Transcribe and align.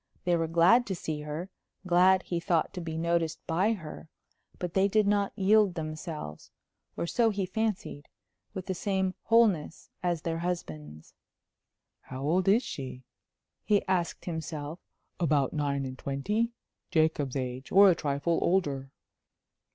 They 0.23 0.35
were 0.35 0.47
glad 0.47 0.87
to 0.87 0.95
see 0.95 1.21
her; 1.21 1.51
glad, 1.85 2.23
he 2.23 2.39
thought, 2.39 2.73
to 2.73 2.81
be 2.81 2.97
noticed 2.97 3.39
by 3.45 3.73
her. 3.73 4.09
But 4.57 4.73
they 4.73 4.87
did 4.87 5.05
not 5.05 5.31
yield 5.37 5.75
themselves 5.75 6.49
or 6.97 7.05
so 7.05 7.29
he 7.29 7.45
fancied 7.45 8.07
with 8.55 8.65
the 8.65 8.73
same 8.73 9.13
wholeness 9.25 9.91
as 10.01 10.23
their 10.23 10.39
husbands. 10.39 11.13
"How 12.01 12.23
old 12.23 12.47
is 12.47 12.63
she?" 12.63 13.03
he 13.63 13.85
asked 13.87 14.25
himself. 14.25 14.79
"About 15.19 15.53
nine 15.53 15.85
and 15.85 15.99
twenty?... 15.99 16.51
Jacob's 16.89 17.35
age 17.35 17.71
or 17.71 17.91
a 17.91 17.93
trifle 17.93 18.39
older." 18.41 18.89